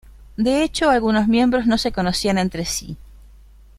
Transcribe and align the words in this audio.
De 0.35 0.63
hecho, 0.63 0.89
algunos 0.89 1.27
miembros 1.27 1.67
no 1.67 1.77
se 1.77 1.91
conocían 1.91 2.39
entre 2.39 2.65
sí. 2.65 2.97